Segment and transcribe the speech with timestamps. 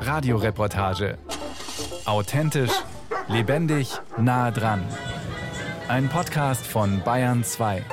[0.00, 1.18] Radioreportage.
[2.04, 2.72] Authentisch,
[3.28, 4.82] lebendig, nah dran.
[5.88, 7.84] Ein Podcast von Bayern 2.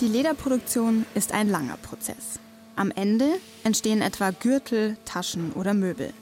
[0.00, 2.38] Die Lederproduktion ist ein langer Prozess.
[2.76, 3.26] Am Ende
[3.64, 6.12] entstehen etwa Gürtel, Taschen oder Möbel.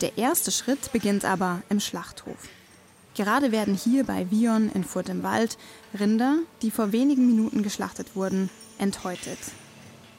[0.00, 2.48] Der erste Schritt beginnt aber im Schlachthof.
[3.20, 5.58] Gerade werden hier bei Vion in Furt im Wald
[5.92, 8.48] Rinder, die vor wenigen Minuten geschlachtet wurden,
[8.78, 9.36] enthäutet.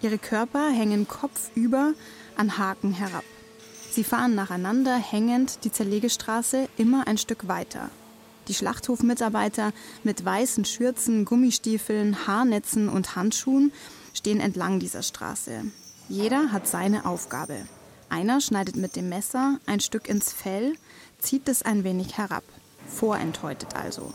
[0.03, 1.95] Ihre Körper hängen kopfüber
[2.37, 3.23] an Haken herab.
[3.89, 7.89] Sie fahren nacheinander hängend die Zerlegestraße immer ein Stück weiter.
[8.47, 9.73] Die Schlachthofmitarbeiter
[10.03, 13.71] mit weißen Schürzen, Gummistiefeln, Haarnetzen und Handschuhen
[14.13, 15.63] stehen entlang dieser Straße.
[16.07, 17.65] Jeder hat seine Aufgabe.
[18.09, 20.75] Einer schneidet mit dem Messer ein Stück ins Fell,
[21.17, 22.43] zieht es ein wenig herab,
[22.93, 24.13] vorenthäutet also.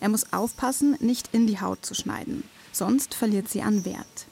[0.00, 4.26] Er muss aufpassen, nicht in die Haut zu schneiden, sonst verliert sie an Wert.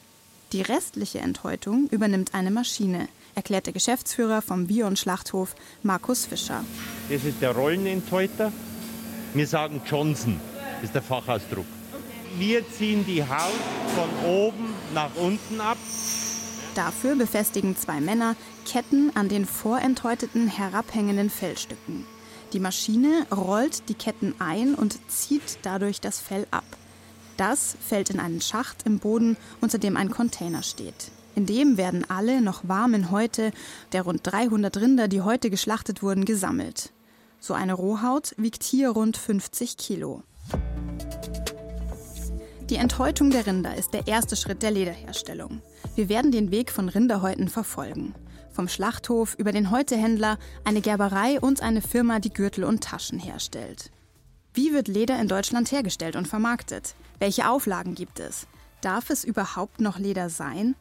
[0.53, 6.63] Die restliche Enthäutung übernimmt eine Maschine, erklärt der Geschäftsführer vom Bion Schlachthof Markus Fischer.
[7.09, 8.53] Das ist der Rollenenthäuter.
[9.33, 10.39] Wir sagen Johnson,
[10.81, 11.65] ist der Fachausdruck.
[12.37, 13.51] Wir ziehen die Haut
[13.93, 15.77] von oben nach unten ab.
[16.75, 22.05] Dafür befestigen zwei Männer Ketten an den vorenthäuteten herabhängenden Fellstücken.
[22.53, 26.63] Die Maschine rollt die Ketten ein und zieht dadurch das Fell ab.
[27.35, 31.11] Das fällt in einen Schacht im Boden, unter dem ein Container steht.
[31.35, 33.51] In dem werden alle noch warmen Häute
[33.91, 36.91] der rund 300 Rinder, die heute geschlachtet wurden, gesammelt.
[37.39, 40.23] So eine Rohhaut wiegt hier rund 50 Kilo.
[42.69, 45.61] Die Enthäutung der Rinder ist der erste Schritt der Lederherstellung.
[45.95, 48.15] Wir werden den Weg von Rinderhäuten verfolgen.
[48.57, 53.91] Vom Schlachthof über den Häutehändler, eine Gerberei und eine Firma, die Gürtel und Taschen herstellt.
[54.51, 56.95] Wie wird Leder in Deutschland hergestellt und vermarktet?
[57.19, 58.47] Welche Auflagen gibt es?
[58.81, 60.73] Darf es überhaupt noch Leder sein?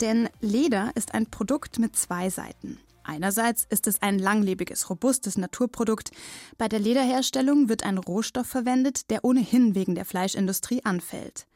[0.00, 2.80] Denn Leder ist ein Produkt mit zwei Seiten.
[3.04, 6.10] Einerseits ist es ein langlebiges, robustes Naturprodukt.
[6.58, 11.46] Bei der Lederherstellung wird ein Rohstoff verwendet, der ohnehin wegen der Fleischindustrie anfällt.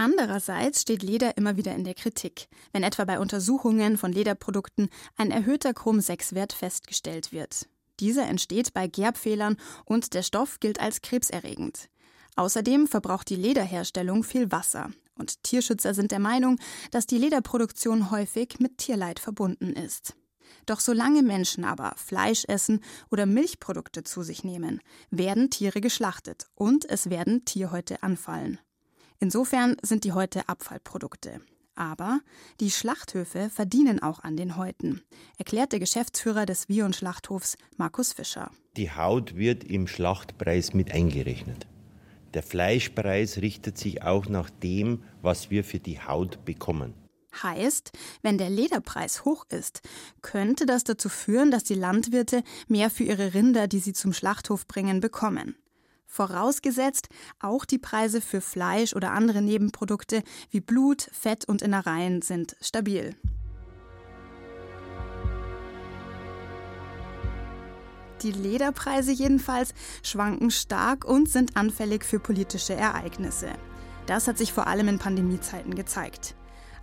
[0.00, 5.32] Andererseits steht Leder immer wieder in der Kritik, wenn etwa bei Untersuchungen von Lederprodukten ein
[5.32, 7.68] erhöhter Chrom-6-Wert festgestellt wird.
[7.98, 11.88] Dieser entsteht bei Gerbfehlern und der Stoff gilt als krebserregend.
[12.36, 16.60] Außerdem verbraucht die Lederherstellung viel Wasser und Tierschützer sind der Meinung,
[16.92, 20.14] dass die Lederproduktion häufig mit Tierleid verbunden ist.
[20.64, 26.88] Doch solange Menschen aber Fleisch essen oder Milchprodukte zu sich nehmen, werden Tiere geschlachtet und
[26.88, 28.60] es werden Tierhäute anfallen.
[29.20, 31.40] Insofern sind die Häute Abfallprodukte.
[31.74, 32.20] Aber
[32.60, 35.02] die Schlachthöfe verdienen auch an den Häuten,
[35.36, 38.50] erklärt der Geschäftsführer des Vion Schlachthofs Markus Fischer.
[38.76, 41.66] Die Haut wird im Schlachtpreis mit eingerechnet.
[42.34, 46.94] Der Fleischpreis richtet sich auch nach dem, was wir für die Haut bekommen.
[47.42, 47.92] Heißt,
[48.22, 49.80] wenn der Lederpreis hoch ist,
[50.22, 54.66] könnte das dazu führen, dass die Landwirte mehr für ihre Rinder, die sie zum Schlachthof
[54.66, 55.54] bringen, bekommen.
[56.10, 57.08] Vorausgesetzt,
[57.38, 63.14] auch die Preise für Fleisch oder andere Nebenprodukte wie Blut, Fett und Innereien sind stabil.
[68.22, 73.50] Die Lederpreise jedenfalls schwanken stark und sind anfällig für politische Ereignisse.
[74.06, 76.34] Das hat sich vor allem in Pandemiezeiten gezeigt.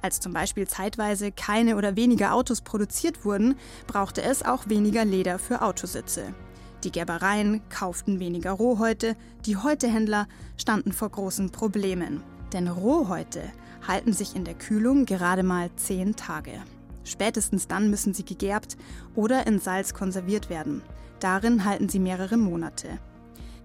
[0.03, 3.55] Als zum Beispiel zeitweise keine oder weniger Autos produziert wurden,
[3.87, 6.35] brauchte es auch weniger Leder für Autositze.
[6.85, 9.15] Die Gerbereien kauften weniger Rohhäute,
[9.47, 12.21] die Häutehändler standen vor großen Problemen.
[12.53, 13.41] Denn Rohhäute
[13.87, 16.51] halten sich in der Kühlung gerade mal zehn Tage.
[17.03, 18.77] Spätestens dann müssen sie gegerbt
[19.15, 20.83] oder in Salz konserviert werden.
[21.19, 22.99] Darin halten sie mehrere Monate.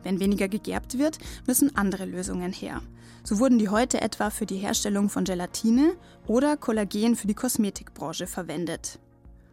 [0.03, 2.81] Wenn weniger gegerbt wird, müssen andere Lösungen her.
[3.23, 5.93] So wurden die heute etwa für die Herstellung von Gelatine
[6.27, 8.99] oder Kollagen für die Kosmetikbranche verwendet.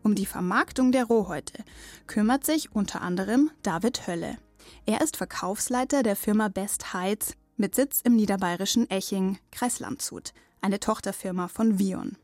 [0.03, 1.63] Um die Vermarktung der Rohhäute
[2.07, 4.37] kümmert sich unter anderem David Hölle.
[4.85, 10.79] Er ist Verkaufsleiter der Firma Best Heights mit Sitz im niederbayerischen Eching, Kreis Landshut, eine
[10.79, 12.17] Tochterfirma von Vion.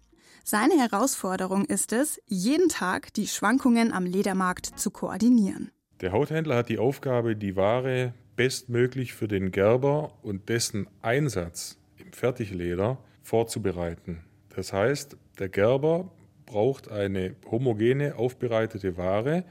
[0.44, 5.72] Seine Herausforderung ist es, jeden Tag die Schwankungen am Ledermarkt zu koordinieren.
[6.02, 12.12] Der Hauthändler hat die Aufgabe, die Ware bestmöglich für den Gerber und dessen Einsatz im
[12.12, 14.26] Fertigleder vorzubereiten.
[14.56, 16.12] Das heißt, der Gerber
[16.54, 19.44] braucht eine homogene, aufbereitete Ware,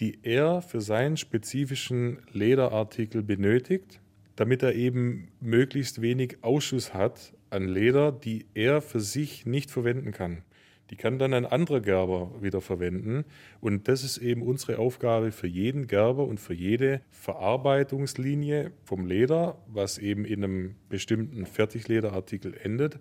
[0.00, 4.00] die er für seinen spezifischen Lederartikel benötigt,
[4.34, 10.10] damit er eben möglichst wenig Ausschuss hat an Leder, die er für sich nicht verwenden
[10.10, 10.42] kann.
[10.90, 13.24] Die kann dann ein anderer Gerber wieder verwenden.
[13.60, 19.62] Und das ist eben unsere Aufgabe für jeden Gerber und für jede Verarbeitungslinie vom Leder,
[19.68, 22.98] was eben in einem bestimmten Fertiglederartikel endet,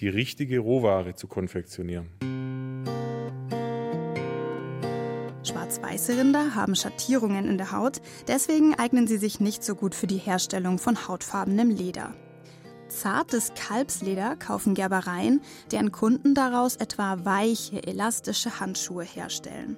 [0.00, 2.59] die richtige Rohware zu konfektionieren.
[5.90, 10.06] Schwarz-weiße Rinder haben Schattierungen in der Haut, deswegen eignen sie sich nicht so gut für
[10.06, 12.14] die Herstellung von hautfarbenem Leder.
[12.88, 15.40] Zartes Kalbsleder kaufen Gerbereien,
[15.72, 19.76] deren Kunden daraus etwa weiche, elastische Handschuhe herstellen.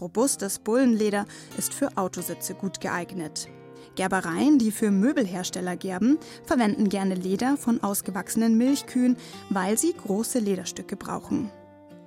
[0.00, 1.24] Robustes Bullenleder
[1.56, 3.48] ist für Autositze gut geeignet.
[3.96, 9.16] Gerbereien, die für Möbelhersteller gerben, verwenden gerne Leder von ausgewachsenen Milchkühen,
[9.48, 11.50] weil sie große Lederstücke brauchen.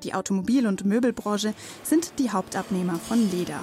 [0.03, 1.53] Die Automobil- und Möbelbranche
[1.83, 3.59] sind die Hauptabnehmer von Leder.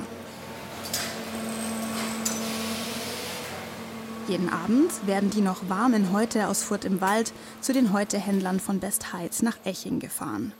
[4.27, 8.81] Jeden Abend werden die noch warmen Häute aus Furt im Wald zu den Häutehändlern von
[8.81, 10.53] Bestheiz nach Eching gefahren.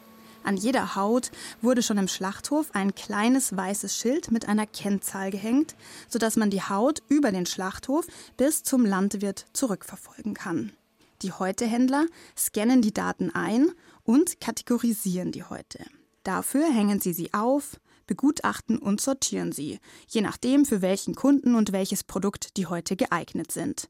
[0.43, 1.31] An jeder Haut
[1.63, 5.75] wurde schon im Schlachthof ein kleines weißes Schild mit einer Kennzahl gehängt,
[6.09, 8.07] sodass man die Haut über den Schlachthof
[8.37, 10.73] bis zum Landwirt zurückverfolgen kann.
[11.23, 12.05] Die Häutehändler
[12.37, 13.71] scannen die Daten ein
[14.05, 15.85] und kategorisieren die Häute.
[16.23, 21.73] Dafür hängen sie sie auf, begutachten und sortieren sie, je nachdem, für welchen Kunden und
[21.73, 23.89] welches Produkt die Häute geeignet sind.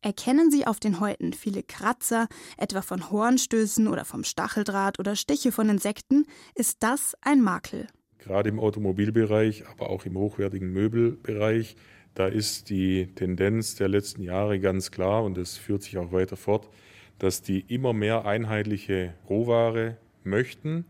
[0.00, 5.50] Erkennen Sie auf den Häuten viele Kratzer, etwa von Hornstößen oder vom Stacheldraht oder Stiche
[5.50, 7.88] von Insekten, ist das ein Makel.
[8.18, 11.74] Gerade im Automobilbereich, aber auch im hochwertigen Möbelbereich,
[12.14, 16.36] da ist die Tendenz der letzten Jahre ganz klar und das führt sich auch weiter
[16.36, 16.68] fort,
[17.18, 20.84] dass die immer mehr einheitliche Rohware möchten.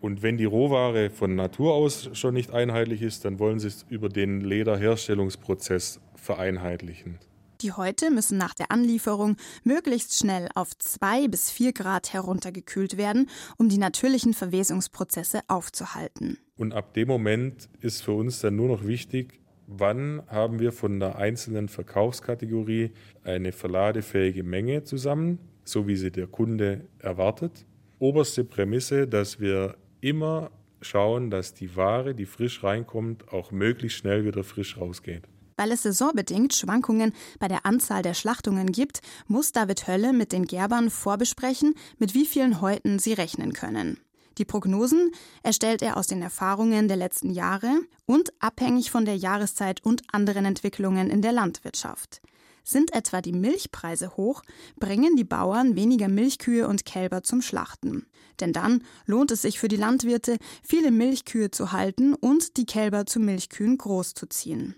[0.00, 3.86] Und wenn die Rohware von Natur aus schon nicht einheitlich ist, dann wollen sie es
[3.88, 7.18] über den Lederherstellungsprozess vereinheitlichen.
[7.60, 13.30] Die Häute müssen nach der Anlieferung möglichst schnell auf 2 bis 4 Grad heruntergekühlt werden,
[13.56, 16.36] um die natürlichen Verwesungsprozesse aufzuhalten.
[16.56, 21.00] Und ab dem Moment ist für uns dann nur noch wichtig, wann haben wir von
[21.00, 22.90] der einzelnen Verkaufskategorie
[23.22, 27.64] eine verladefähige Menge zusammen, so wie sie der Kunde erwartet.
[27.98, 30.50] Oberste Prämisse, dass wir immer
[30.80, 35.24] schauen, dass die Ware, die frisch reinkommt, auch möglichst schnell wieder frisch rausgeht.
[35.56, 40.46] Weil es saisonbedingt Schwankungen bei der Anzahl der Schlachtungen gibt, muss David Hölle mit den
[40.46, 43.98] Gerbern vorbesprechen, mit wie vielen Häuten sie rechnen können.
[44.36, 45.12] Die Prognosen
[45.44, 50.44] erstellt er aus den Erfahrungen der letzten Jahre und abhängig von der Jahreszeit und anderen
[50.44, 52.20] Entwicklungen in der Landwirtschaft.
[52.64, 54.42] Sind etwa die Milchpreise hoch,
[54.76, 58.06] bringen die Bauern weniger Milchkühe und Kälber zum Schlachten.
[58.40, 63.06] Denn dann lohnt es sich für die Landwirte, viele Milchkühe zu halten und die Kälber
[63.06, 64.74] zu Milchkühen großzuziehen.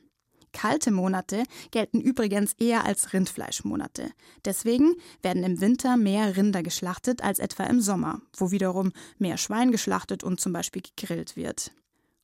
[0.52, 4.10] Kalte Monate gelten übrigens eher als Rindfleischmonate.
[4.44, 9.70] Deswegen werden im Winter mehr Rinder geschlachtet als etwa im Sommer, wo wiederum mehr Schwein
[9.70, 11.72] geschlachtet und zum Beispiel gegrillt wird.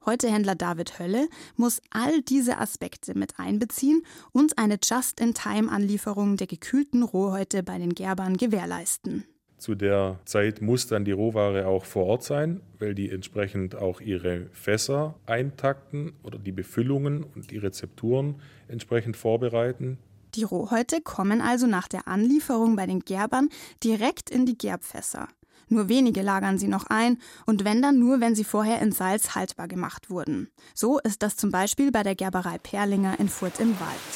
[0.05, 4.03] Heute Händler David Hölle muss all diese Aspekte mit einbeziehen
[4.33, 9.25] und eine Just-in-Time-Anlieferung der gekühlten Rohhäute bei den Gerbern gewährleisten.
[9.59, 14.01] Zu der Zeit muss dann die Rohware auch vor Ort sein, weil die entsprechend auch
[14.01, 19.99] ihre Fässer eintakten oder die Befüllungen und die Rezepturen entsprechend vorbereiten.
[20.35, 23.51] Die Rohhäute kommen also nach der Anlieferung bei den Gerbern
[23.85, 25.29] direkt in die Gerbfässer.
[25.73, 27.17] Nur wenige lagern sie noch ein
[27.47, 30.51] und wenn dann nur, wenn sie vorher in Salz haltbar gemacht wurden.
[30.75, 34.13] So ist das zum Beispiel bei der Gerberei Perlinger in Furt im Wald.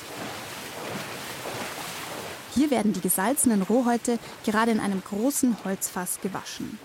[2.54, 6.78] Hier werden die gesalzenen Rohhäute gerade in einem großen Holzfass gewaschen.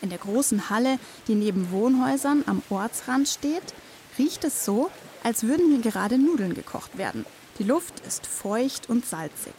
[0.00, 0.98] In der großen Halle,
[1.28, 3.74] die neben Wohnhäusern am Ortsrand steht,
[4.18, 4.90] riecht es so,
[5.22, 7.26] als würden hier gerade Nudeln gekocht werden.
[7.58, 9.54] Die Luft ist feucht und salzig.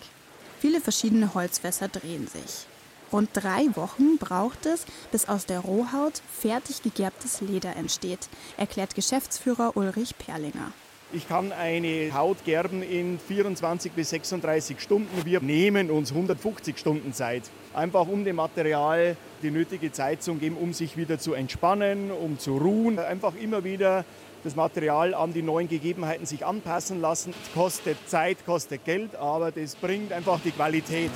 [0.59, 2.65] Viele verschiedene Holzfässer drehen sich.
[3.11, 9.75] Rund drei Wochen braucht es, bis aus der Rohhaut fertig gegerbtes Leder entsteht, erklärt Geschäftsführer
[9.75, 10.71] Ulrich Perlinger.
[11.13, 15.23] Ich kann eine Haut gerben in 24 bis 36 Stunden.
[15.23, 17.43] Wir nehmen uns 150 Stunden Zeit,
[17.73, 22.39] einfach um dem Material die nötige Zeit zu geben, um sich wieder zu entspannen, um
[22.39, 22.97] zu ruhen.
[22.97, 24.03] Einfach immer wieder
[24.43, 27.33] das Material an die neuen Gegebenheiten sich anpassen lassen.
[27.53, 31.11] Kostet Zeit, kostet Geld, aber das bringt einfach die Qualität.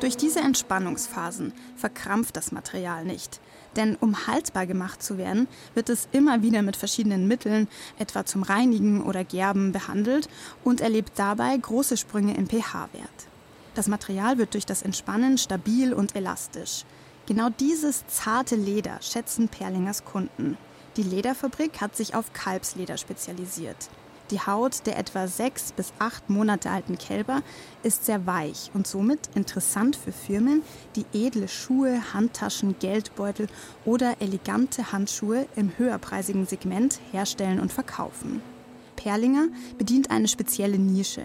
[0.00, 3.40] Durch diese Entspannungsphasen verkrampft das Material nicht.
[3.74, 7.66] Denn um haltbar gemacht zu werden, wird es immer wieder mit verschiedenen Mitteln,
[7.98, 10.28] etwa zum Reinigen oder Gerben, behandelt
[10.62, 13.26] und erlebt dabei große Sprünge im pH-Wert.
[13.74, 16.84] Das Material wird durch das Entspannen stabil und elastisch.
[17.26, 20.56] Genau dieses zarte Leder schätzen Perlingers Kunden.
[20.96, 23.90] Die Lederfabrik hat sich auf Kalbsleder spezialisiert.
[24.30, 27.42] Die Haut der etwa sechs bis acht Monate alten Kälber
[27.82, 30.62] ist sehr weich und somit interessant für Firmen,
[30.96, 33.46] die edle Schuhe, Handtaschen, Geldbeutel
[33.86, 38.42] oder elegante Handschuhe im höherpreisigen Segment herstellen und verkaufen.
[38.96, 41.22] Perlinger bedient eine spezielle Nische.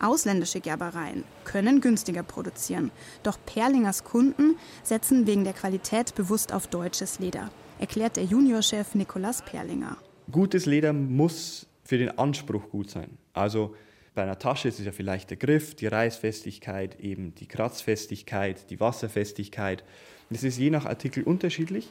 [0.00, 2.90] Ausländische Gerbereien können günstiger produzieren,
[3.22, 9.42] doch Perlingers Kunden setzen wegen der Qualität bewusst auf deutsches Leder, erklärt der Juniorchef Nikolaus
[9.42, 9.98] Perlinger.
[10.30, 13.18] Gutes Leder muss für den Anspruch gut sein.
[13.32, 13.74] Also
[14.14, 18.78] bei einer Tasche ist es ja vielleicht der Griff, die Reißfestigkeit, eben die Kratzfestigkeit, die
[18.78, 19.82] Wasserfestigkeit.
[20.30, 21.88] Das ist je nach Artikel unterschiedlich,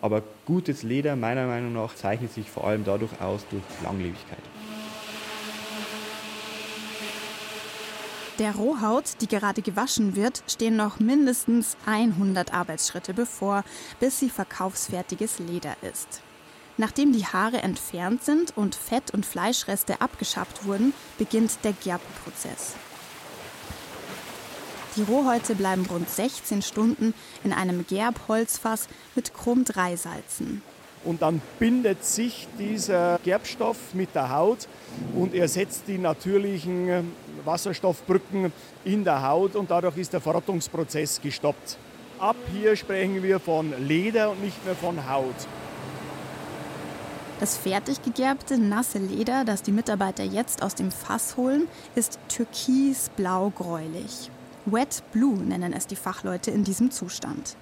[0.00, 4.42] aber gutes Leder meiner Meinung nach zeichnet sich vor allem dadurch aus durch Langlebigkeit.
[8.38, 13.64] Der Rohhaut, die gerade gewaschen wird, stehen noch mindestens 100 Arbeitsschritte bevor,
[14.00, 16.22] bis sie verkaufsfertiges Leder ist.
[16.76, 22.74] Nachdem die Haare entfernt sind und Fett- und Fleischreste abgeschabt wurden, beginnt der Gerbprozess.
[24.96, 27.14] Die Rohhäute bleiben rund 16 Stunden
[27.44, 30.62] in einem Gerbholzfass mit Chrom-3-Salzen
[31.04, 34.68] und dann bindet sich dieser Gerbstoff mit der Haut
[35.16, 37.02] und ersetzt die natürlichen äh,
[37.44, 38.52] Wasserstoffbrücken
[38.84, 41.76] in der Haut und dadurch ist der Verrottungsprozess gestoppt.
[42.18, 45.34] Ab hier sprechen wir von Leder und nicht mehr von Haut.
[47.42, 54.30] Das fertig gegerbte, nasse Leder, das die Mitarbeiter jetzt aus dem Fass holen, ist türkisblau-gräulich.
[54.64, 57.56] Wet Blue nennen es die Fachleute in diesem Zustand.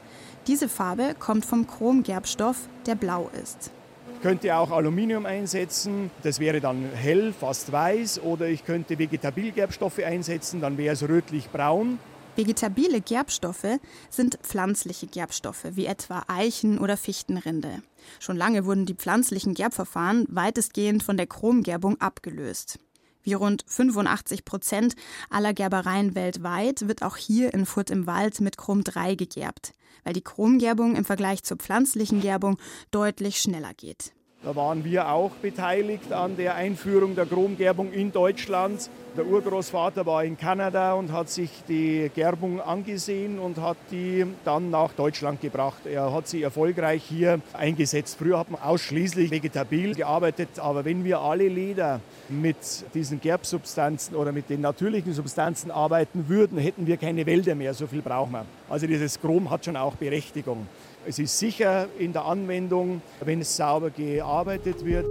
[0.47, 3.71] Diese Farbe kommt vom Chromgerbstoff, der blau ist.
[4.17, 8.21] Ich könnte auch Aluminium einsetzen, das wäre dann hell, fast weiß.
[8.21, 11.99] Oder ich könnte Vegetabilgerbstoffe einsetzen, dann wäre es rötlich-braun.
[12.41, 13.79] Vegetabile Gerbstoffe
[14.09, 17.83] sind pflanzliche Gerbstoffe, wie etwa Eichen- oder Fichtenrinde.
[18.19, 22.79] Schon lange wurden die pflanzlichen Gerbverfahren weitestgehend von der Chromgerbung abgelöst.
[23.23, 24.95] Wie rund 85 Prozent
[25.29, 30.15] aller Gerbereien weltweit wird auch hier in Furt im Wald mit Chrom 3 gegerbt, weil
[30.15, 32.57] die Chromgerbung im Vergleich zur pflanzlichen Gerbung
[32.91, 34.15] deutlich schneller geht.
[34.43, 38.89] Da waren wir auch beteiligt an der Einführung der Chromgerbung in Deutschland.
[39.15, 44.71] Der Urgroßvater war in Kanada und hat sich die Gerbung angesehen und hat die dann
[44.71, 45.85] nach Deutschland gebracht.
[45.85, 48.17] Er hat sie erfolgreich hier eingesetzt.
[48.19, 52.57] Früher hat man ausschließlich vegetabil gearbeitet, aber wenn wir alle Leder mit
[52.95, 57.75] diesen Gerbsubstanzen oder mit den natürlichen Substanzen arbeiten würden, hätten wir keine Wälder mehr.
[57.75, 58.47] So viel brauchen wir.
[58.71, 60.67] Also dieses Chrom hat schon auch Berechtigung.
[61.07, 65.07] Es ist sicher in der Anwendung, wenn es sauber gearbeitet wird.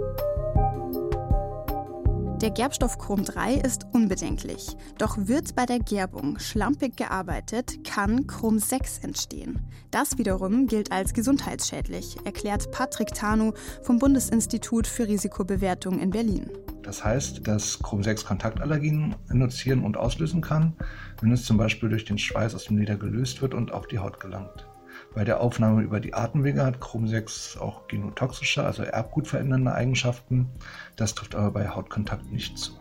[2.40, 4.68] Der Gerbstoff Chrom 3 ist unbedenklich.
[4.96, 9.58] Doch wird bei der Gerbung schlampig gearbeitet, kann Chrom 6 entstehen.
[9.90, 16.48] Das wiederum gilt als gesundheitsschädlich, erklärt Patrick Tanu vom Bundesinstitut für Risikobewertung in Berlin.
[16.82, 20.72] Das heißt, dass Chrom 6 Kontaktallergien induzieren und auslösen kann,
[21.20, 23.98] wenn es zum Beispiel durch den Schweiß aus dem Leder gelöst wird und auf die
[23.98, 24.69] Haut gelangt.
[25.12, 30.48] Bei der Aufnahme über die Atemwege hat Chrom-6 auch genotoxische, also erbgutverändernde Eigenschaften.
[30.94, 32.72] Das trifft aber bei Hautkontakt nicht zu.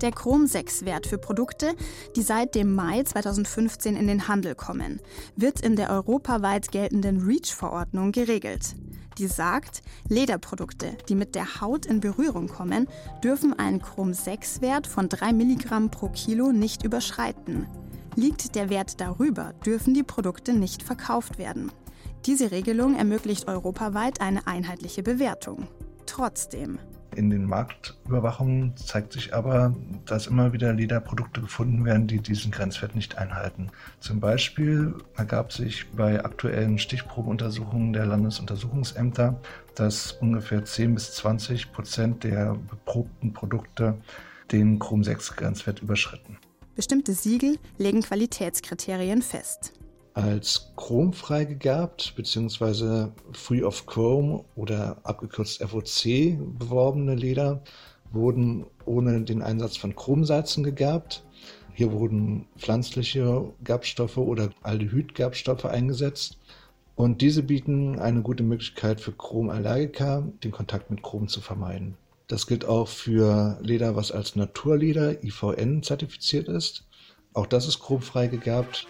[0.00, 1.74] Der Chrom-6-Wert für Produkte,
[2.16, 4.98] die seit dem Mai 2015 in den Handel kommen,
[5.36, 8.76] wird in der europaweit geltenden REACH-Verordnung geregelt.
[9.18, 12.88] Die sagt, Lederprodukte, die mit der Haut in Berührung kommen,
[13.22, 17.66] dürfen einen Chrom-6-Wert von 3 Milligramm pro Kilo nicht überschreiten.
[18.16, 21.70] Liegt der Wert darüber, dürfen die Produkte nicht verkauft werden.
[22.26, 25.68] Diese Regelung ermöglicht europaweit eine einheitliche Bewertung.
[26.06, 26.78] Trotzdem.
[27.16, 29.74] In den Marktüberwachungen zeigt sich aber,
[30.06, 33.70] dass immer wieder Lederprodukte gefunden werden, die diesen Grenzwert nicht einhalten.
[33.98, 39.40] Zum Beispiel ergab sich bei aktuellen Stichprobenuntersuchungen der Landesuntersuchungsämter,
[39.74, 43.98] dass ungefähr 10 bis 20 Prozent der beprobten Produkte
[44.52, 46.38] den Chrom-6-Grenzwert überschritten.
[46.74, 49.72] Bestimmte Siegel legen Qualitätskriterien fest.
[50.14, 53.08] Als chromfrei gegerbt bzw.
[53.32, 57.62] Free of Chrome oder abgekürzt FOC beworbene Leder
[58.12, 61.24] wurden ohne den Einsatz von Chromsalzen gegerbt.
[61.74, 66.38] Hier wurden pflanzliche Gerbstoffe oder Aldehyd-Gerbstoffe eingesetzt.
[66.96, 71.96] Und diese bieten eine gute Möglichkeit für Chromallergiker, den Kontakt mit Chrom zu vermeiden.
[72.30, 76.84] Das gilt auch für Leder, was als Naturleder IVN zertifiziert ist.
[77.32, 78.86] Auch das ist chromfrei gegerbt.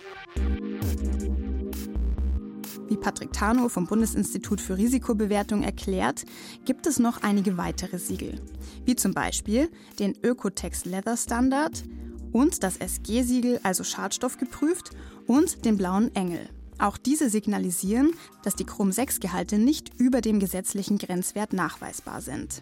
[2.87, 6.27] Wie Patrick Tarnow vom Bundesinstitut für Risikobewertung erklärt,
[6.67, 8.39] gibt es noch einige weitere Siegel,
[8.85, 11.83] wie zum Beispiel den Ökotex Leather Standard
[12.33, 14.91] und das SG-Siegel, also schadstoffgeprüft,
[15.27, 16.47] und den blauen Engel.
[16.79, 18.11] Auch diese signalisieren,
[18.43, 22.61] dass die Chrom-6-Gehalte nicht über dem gesetzlichen Grenzwert nachweisbar sind.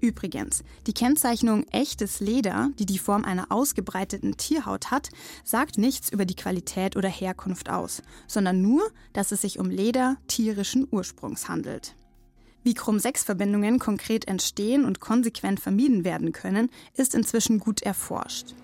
[0.00, 5.10] Übrigens, die Kennzeichnung echtes Leder, die die Form einer ausgebreiteten Tierhaut hat,
[5.42, 10.16] sagt nichts über die Qualität oder Herkunft aus, sondern nur, dass es sich um Leder
[10.28, 11.96] tierischen Ursprungs handelt.
[12.62, 18.54] Wie Chrom-6-Verbindungen konkret entstehen und konsequent vermieden werden können, ist inzwischen gut erforscht.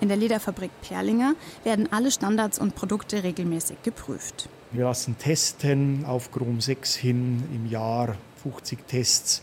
[0.00, 4.48] In der Lederfabrik Perlinger werden alle Standards und Produkte regelmäßig geprüft.
[4.74, 9.40] Wir lassen testen auf Chrom 6 hin im Jahr 50 Tests.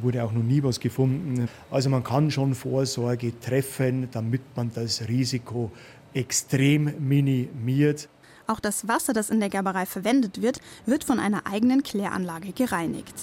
[0.00, 1.46] Wurde auch noch nie was gefunden.
[1.70, 5.70] Also man kann schon Vorsorge treffen, damit man das Risiko
[6.14, 8.08] extrem minimiert.
[8.46, 13.14] Auch das Wasser, das in der Gerberei verwendet wird, wird von einer eigenen Kläranlage gereinigt.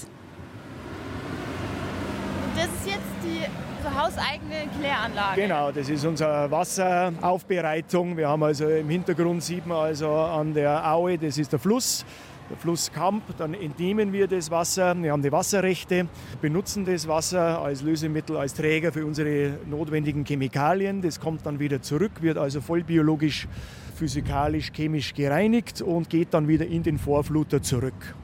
[2.55, 5.41] Das ist jetzt die so hauseigene Kläranlage.
[5.41, 8.17] Genau, das ist unsere Wasseraufbereitung.
[8.17, 12.05] Wir haben also im Hintergrund sieht man also an der Aue, das ist der Fluss.
[12.49, 14.99] Der Fluss Kamp, dann entnehmen wir das Wasser.
[14.99, 16.07] Wir haben die Wasserrechte,
[16.41, 21.03] benutzen das Wasser als Lösemittel, als Träger für unsere notwendigen Chemikalien.
[21.03, 23.47] Das kommt dann wieder zurück, wird also voll biologisch,
[23.95, 28.15] physikalisch, chemisch gereinigt und geht dann wieder in den Vorfluter zurück.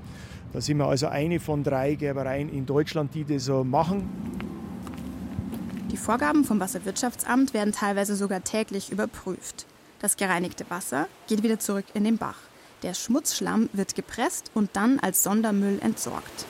[0.53, 4.09] Da sind wir also eine von drei Gerbereien in Deutschland, die das so machen.
[5.95, 9.65] Die Vorgaben vom Wasserwirtschaftsamt werden teilweise sogar täglich überprüft.
[10.01, 12.35] Das gereinigte Wasser geht wieder zurück in den Bach.
[12.83, 16.47] Der Schmutzschlamm wird gepresst und dann als Sondermüll entsorgt.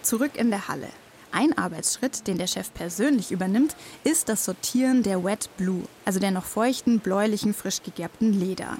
[0.00, 0.88] Zurück in der Halle.
[1.32, 6.30] Ein Arbeitsschritt, den der Chef persönlich übernimmt, ist das Sortieren der Wet Blue, also der
[6.30, 8.78] noch feuchten, bläulichen, frisch gegerbten Leder.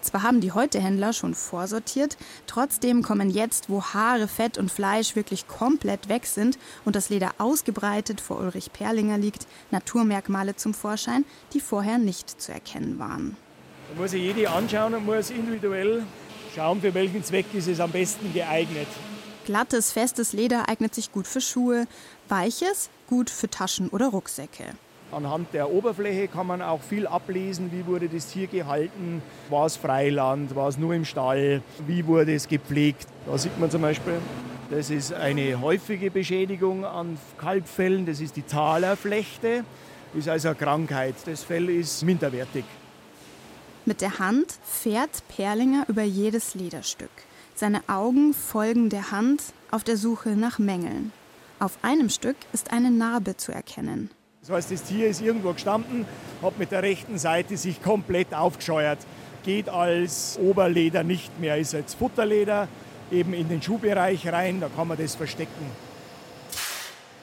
[0.00, 5.48] Zwar haben die Häutehändler schon vorsortiert, trotzdem kommen jetzt, wo Haare, Fett und Fleisch wirklich
[5.48, 11.60] komplett weg sind und das Leder ausgebreitet vor Ulrich Perlinger liegt, Naturmerkmale zum Vorschein, die
[11.60, 13.36] vorher nicht zu erkennen waren.
[13.88, 16.04] Da muss sich jede anschauen und muss individuell
[16.54, 18.88] schauen, für welchen Zweck ist es am besten geeignet.
[19.46, 21.86] Glattes, festes Leder eignet sich gut für Schuhe,
[22.28, 24.74] weiches gut für Taschen oder Rucksäcke.
[25.10, 29.76] Anhand der Oberfläche kann man auch viel ablesen, wie wurde das Tier gehalten, war es
[29.76, 33.06] Freiland, war es nur im Stall, wie wurde es gepflegt.
[33.26, 34.20] Da sieht man zum Beispiel,
[34.70, 39.64] das ist eine häufige Beschädigung an Kalbfällen, das ist die Talerflechte,
[40.14, 41.14] ist also eine Krankheit.
[41.24, 42.64] Das Fell ist minderwertig.
[43.86, 47.10] Mit der Hand fährt Perlinger über jedes Lederstück.
[47.54, 51.12] Seine Augen folgen der Hand auf der Suche nach Mängeln.
[51.60, 54.10] Auf einem Stück ist eine Narbe zu erkennen.
[54.48, 56.06] Das heißt, das Tier ist irgendwo gestanden,
[56.40, 58.98] hat mit der rechten Seite sich komplett aufgescheuert,
[59.44, 62.66] geht als Oberleder nicht mehr, ist als Futterleder
[63.10, 65.66] eben in den Schuhbereich rein, da kann man das verstecken.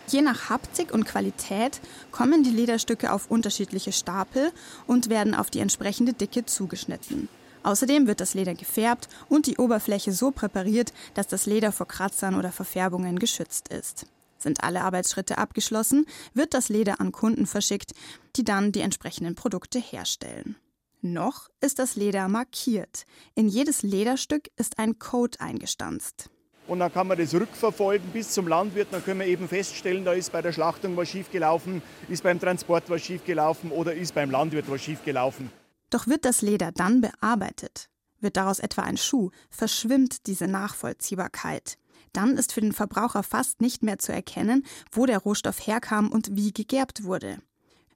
[0.07, 4.51] Je nach Haptik und Qualität kommen die Lederstücke auf unterschiedliche Stapel
[4.85, 7.27] und werden auf die entsprechende Dicke zugeschnitten.
[7.63, 12.35] Außerdem wird das Leder gefärbt und die Oberfläche so präpariert, dass das Leder vor Kratzern
[12.35, 14.05] oder Verfärbungen geschützt ist.
[14.37, 17.93] Sind alle Arbeitsschritte abgeschlossen, wird das Leder an Kunden verschickt,
[18.35, 20.55] die dann die entsprechenden Produkte herstellen.
[21.01, 23.05] Noch ist das Leder markiert.
[23.35, 26.29] In jedes Lederstück ist ein Code eingestanzt.
[26.67, 28.87] Und dann kann man das rückverfolgen bis zum Landwirt.
[28.91, 32.89] Dann können wir eben feststellen, da ist bei der Schlachtung was schiefgelaufen, ist beim Transport
[32.89, 35.51] was schiefgelaufen oder ist beim Landwirt was schiefgelaufen.
[35.91, 37.89] Doch wird das Leder dann bearbeitet?
[38.19, 39.29] Wird daraus etwa ein Schuh?
[39.51, 41.77] Verschwimmt diese Nachvollziehbarkeit?
[42.15, 46.35] Dann ist für den Verbraucher fast nicht mehr zu erkennen, wo der Rohstoff herkam und
[46.35, 47.39] wie gegerbt wurde.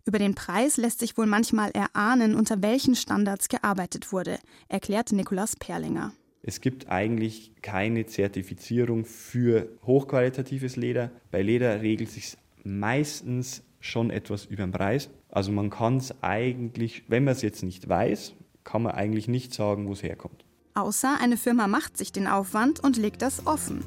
[0.05, 5.55] Über den Preis lässt sich wohl manchmal erahnen, unter welchen Standards gearbeitet wurde, erklärt Nikolaus
[5.55, 6.13] Perlinger.
[6.41, 11.12] Es gibt eigentlich keine Zertifizierung für hochqualitatives Leder.
[11.32, 15.10] Bei Leder regelt sich meistens schon etwas über den Preis.
[15.29, 19.53] Also man kann es eigentlich, wenn man es jetzt nicht weiß, kann man eigentlich nicht
[19.53, 20.43] sagen, wo es herkommt.
[20.73, 23.84] Außer eine Firma macht sich den Aufwand und legt das offen.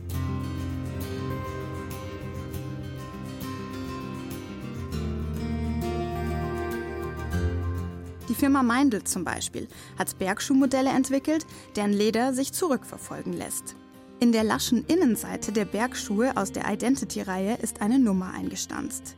[8.28, 9.68] Die Firma Meindl zum Beispiel
[9.98, 13.76] hat Bergschuhmodelle entwickelt, deren Leder sich zurückverfolgen lässt.
[14.22, 19.16] In der laschen Innenseite der Bergschuhe aus der Identity-Reihe ist eine Nummer eingestanzt.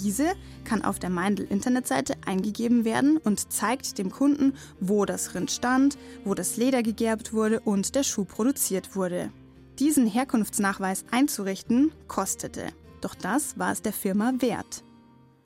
[0.00, 5.98] Diese kann auf der Meindl-Internetseite eingegeben werden und zeigt dem Kunden, wo das Rind stand,
[6.24, 9.32] wo das Leder gegerbt wurde und der Schuh produziert wurde.
[9.80, 12.68] Diesen Herkunftsnachweis einzurichten, kostete.
[13.00, 14.84] Doch das war es der Firma wert.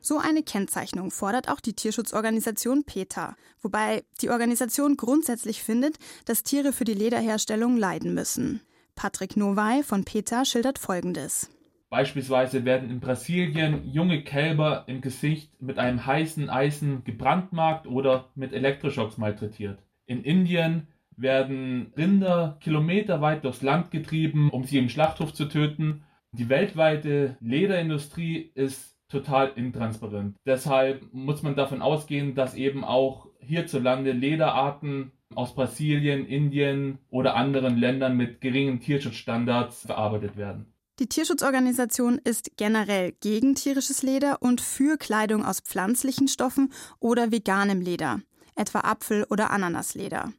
[0.02, 6.74] So eine Kennzeichnung fordert auch die Tierschutzorganisation PETA, wobei die Organisation grundsätzlich findet, dass Tiere
[6.74, 8.60] für die Lederherstellung leiden müssen.
[8.98, 11.48] Patrick Noway von PETA schildert Folgendes.
[11.88, 18.52] Beispielsweise werden in Brasilien junge Kälber im Gesicht mit einem heißen Eisen gebrandmarkt oder mit
[18.52, 19.78] Elektroschocks malträtiert.
[20.06, 26.02] In Indien werden Rinder kilometerweit durchs Land getrieben, um sie im Schlachthof zu töten.
[26.32, 30.37] Die weltweite Lederindustrie ist total intransparent.
[30.44, 37.76] Deshalb muss man davon ausgehen, dass eben auch hierzulande Lederarten aus Brasilien, Indien oder anderen
[37.76, 40.66] Ländern mit geringen Tierschutzstandards verarbeitet werden.
[40.98, 47.80] Die Tierschutzorganisation ist generell gegen tierisches Leder und für Kleidung aus pflanzlichen Stoffen oder veganem
[47.80, 48.20] Leder,
[48.56, 50.32] etwa Apfel- oder Ananasleder.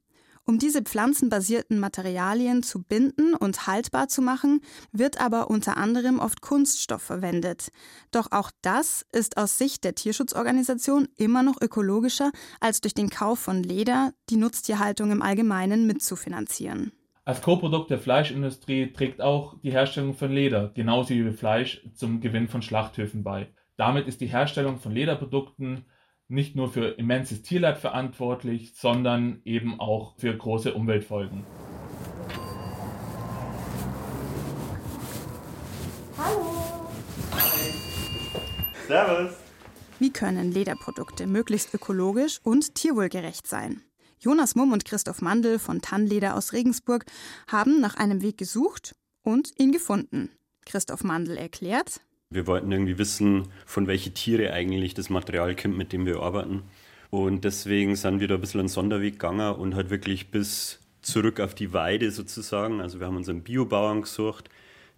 [0.50, 6.42] Um diese pflanzenbasierten Materialien zu binden und haltbar zu machen, wird aber unter anderem oft
[6.42, 7.70] Kunststoff verwendet.
[8.10, 13.38] Doch auch das ist aus Sicht der Tierschutzorganisation immer noch ökologischer, als durch den Kauf
[13.38, 16.94] von Leder die Nutztierhaltung im Allgemeinen mitzufinanzieren.
[17.26, 22.48] Als Co-Produkt der Fleischindustrie trägt auch die Herstellung von Leder, genauso wie Fleisch, zum Gewinn
[22.48, 23.54] von Schlachthöfen bei.
[23.78, 25.86] Damit ist die Herstellung von Lederprodukten
[26.30, 31.44] nicht nur für immenses Tierleid verantwortlich, sondern eben auch für große Umweltfolgen.
[36.18, 36.88] Hallo.
[38.88, 39.32] Servus.
[39.98, 43.82] Wie können Lederprodukte möglichst ökologisch und tierwohlgerecht sein?
[44.20, 47.06] Jonas Mumm und Christoph Mandl von Tannleder aus Regensburg
[47.48, 50.30] haben nach einem Weg gesucht und ihn gefunden.
[50.66, 55.92] Christoph Mandl erklärt, wir wollten irgendwie wissen, von welchen Tiere eigentlich das Material kommt, mit
[55.92, 56.62] dem wir arbeiten.
[57.10, 61.40] Und deswegen sind wir da ein bisschen einen Sonderweg gegangen und halt wirklich bis zurück
[61.40, 62.82] auf die Weide sozusagen.
[62.82, 64.50] Also wir haben uns einen Biobauern gesucht,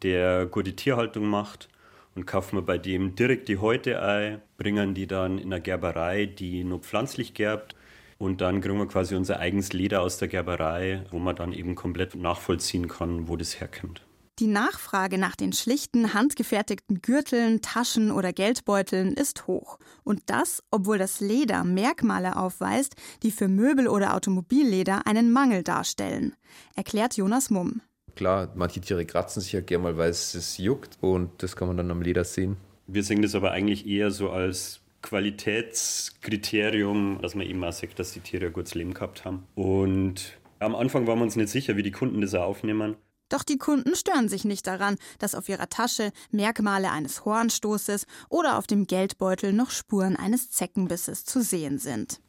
[0.03, 1.69] der gute Tierhaltung macht
[2.15, 6.25] und kaufen wir bei dem direkt die Häute ein, bringen die dann in eine Gerberei,
[6.25, 7.75] die nur pflanzlich gerbt
[8.17, 11.75] und dann kriegen wir quasi unser eigenes Leder aus der Gerberei, wo man dann eben
[11.75, 14.01] komplett nachvollziehen kann, wo das herkommt.
[14.41, 19.77] Die Nachfrage nach den schlichten, handgefertigten Gürteln, Taschen oder Geldbeuteln ist hoch.
[20.03, 26.33] Und das, obwohl das Leder Merkmale aufweist, die für Möbel- oder Automobilleder einen Mangel darstellen,
[26.75, 27.81] erklärt Jonas Mumm.
[28.15, 31.67] Klar, manche Tiere kratzen sich ja gerne mal, weil es, es juckt und das kann
[31.67, 32.57] man dann am Leder sehen.
[32.87, 38.13] Wir sehen das aber eigentlich eher so als Qualitätskriterium, dass man eben auch sagt, dass
[38.13, 39.43] die Tiere ein gutes Leben gehabt haben.
[39.53, 42.95] Und am Anfang waren wir uns nicht sicher, wie die Kunden das auch aufnehmen.
[43.31, 48.57] Doch die Kunden stören sich nicht daran, dass auf ihrer Tasche Merkmale eines Hornstoßes oder
[48.57, 52.19] auf dem Geldbeutel noch Spuren eines Zeckenbisses zu sehen sind.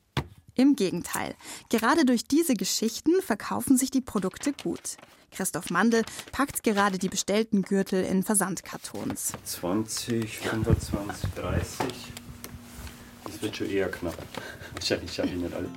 [0.55, 1.35] Im Gegenteil,
[1.71, 4.97] gerade durch diese Geschichten verkaufen sich die Produkte gut.
[5.33, 9.33] Christoph Mandel packt gerade die bestellten Gürtel in Versandkartons.
[9.45, 11.87] 20, 25, 30.
[13.25, 14.19] Das wird schon eher knapp.
[14.75, 15.69] Wahrscheinlich schaffe ich nicht alle.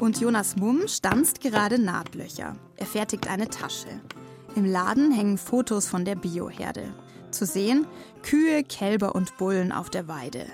[0.00, 2.56] Und Jonas Mumm stanzt gerade Nahtlöcher.
[2.76, 3.88] Er fertigt eine Tasche.
[4.54, 6.94] Im Laden hängen Fotos von der Bioherde.
[7.30, 7.86] Zu sehen
[8.22, 10.46] Kühe, Kälber und Bullen auf der Weide.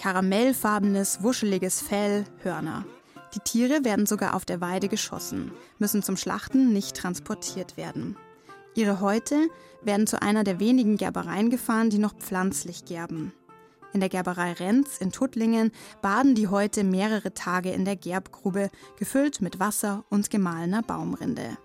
[0.00, 2.84] Karamellfarbenes, wuscheliges Fell, Hörner.
[3.34, 8.16] Die Tiere werden sogar auf der Weide geschossen, müssen zum Schlachten nicht transportiert werden.
[8.74, 9.48] Ihre Häute
[9.82, 13.32] werden zu einer der wenigen Gerbereien gefahren, die noch pflanzlich gerben.
[13.96, 19.40] In der Gerberei Renz in Tuttlingen baden die heute mehrere Tage in der Gerbgrube, gefüllt
[19.40, 21.56] mit Wasser und gemahlener Baumrinde.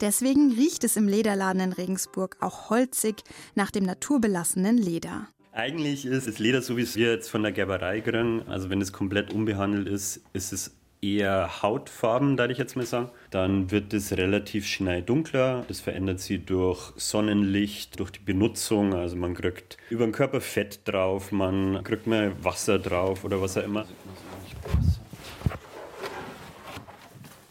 [0.00, 3.22] Deswegen riecht es im Lederladen in Regensburg auch holzig
[3.54, 5.28] nach dem naturbelassenen Leder.
[5.52, 8.80] Eigentlich ist das Leder, so wie es wir jetzt von der Gerberei kriegen, also wenn
[8.80, 10.72] es komplett unbehandelt ist, ist es
[11.14, 13.10] eher Hautfarben, würde ich jetzt mal sagen.
[13.30, 15.64] Dann wird es relativ schnell dunkler.
[15.68, 18.94] Das verändert sich durch Sonnenlicht, durch die Benutzung.
[18.94, 23.56] Also man kriegt über den Körper Fett drauf, man kriegt mal Wasser drauf oder was
[23.56, 23.86] auch immer.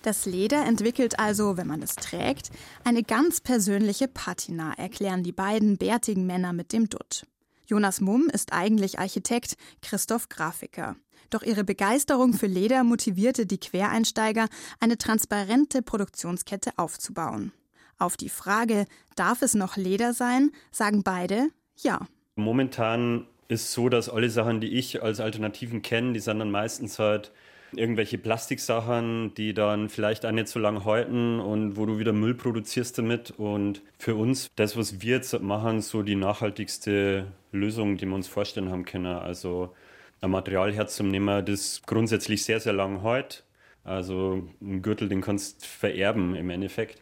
[0.02, 2.52] Das Leder entwickelt also, wenn man es trägt,
[2.84, 7.26] eine ganz persönliche Patina, erklären die beiden bärtigen Männer mit dem Dutt.
[7.66, 10.96] Jonas Mumm ist eigentlich Architekt, Christoph Grafiker.
[11.30, 14.48] Doch ihre Begeisterung für Leder motivierte die Quereinsteiger,
[14.80, 17.52] eine transparente Produktionskette aufzubauen.
[17.98, 18.86] Auf die Frage,
[19.16, 22.08] darf es noch Leder sein, sagen beide ja.
[22.36, 27.00] Momentan ist so, dass alle Sachen, die ich als Alternativen kenne, die sind dann meistens
[27.00, 27.32] halt
[27.76, 32.34] irgendwelche Plastiksachen, die dann vielleicht auch nicht so lange halten und wo du wieder Müll
[32.34, 33.32] produzierst damit.
[33.32, 38.28] Und für uns, das, was wir jetzt machen, so die nachhaltigste Lösung, die wir uns
[38.28, 39.08] vorstellen haben können.
[39.08, 39.74] Also
[40.22, 43.44] ein Material herzunehmen, das grundsätzlich sehr, sehr lang hält.
[43.84, 47.02] Also ein Gürtel, den kannst du vererben im Endeffekt.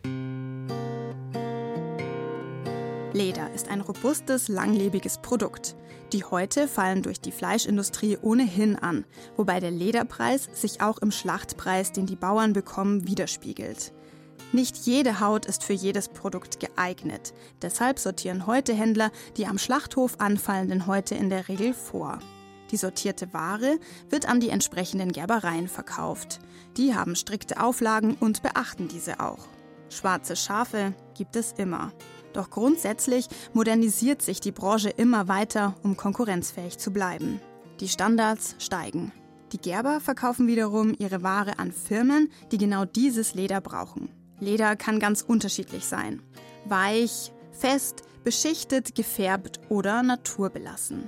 [3.13, 5.75] Leder ist ein robustes, langlebiges Produkt.
[6.13, 9.05] Die Häute fallen durch die Fleischindustrie ohnehin an,
[9.37, 13.93] wobei der Lederpreis sich auch im Schlachtpreis, den die Bauern bekommen, widerspiegelt.
[14.51, 17.33] Nicht jede Haut ist für jedes Produkt geeignet.
[17.61, 22.19] Deshalb sortieren Häutehändler die am Schlachthof anfallenden Häute in der Regel vor.
[22.73, 23.77] Die sortierte Ware
[24.09, 26.39] wird an die entsprechenden Gerbereien verkauft.
[26.75, 29.45] Die haben strikte Auflagen und beachten diese auch.
[29.89, 31.93] Schwarze Schafe gibt es immer.
[32.33, 37.39] Doch grundsätzlich modernisiert sich die Branche immer weiter, um konkurrenzfähig zu bleiben.
[37.79, 39.11] Die Standards steigen.
[39.51, 44.09] Die Gerber verkaufen wiederum ihre Ware an Firmen, die genau dieses Leder brauchen.
[44.39, 46.23] Leder kann ganz unterschiedlich sein.
[46.65, 51.07] Weich, fest, beschichtet, gefärbt oder naturbelassen.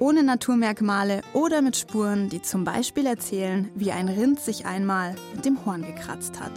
[0.00, 5.44] Ohne Naturmerkmale oder mit Spuren, die zum Beispiel erzählen, wie ein Rind sich einmal mit
[5.44, 6.52] dem Horn gekratzt hat.